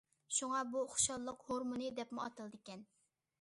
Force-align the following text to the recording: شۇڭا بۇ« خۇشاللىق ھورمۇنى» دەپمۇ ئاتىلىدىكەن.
شۇڭا 0.35 0.61
بۇ« 0.75 0.81
خۇشاللىق 0.93 1.43
ھورمۇنى» 1.51 1.91
دەپمۇ 2.01 2.25
ئاتىلىدىكەن. 2.25 2.83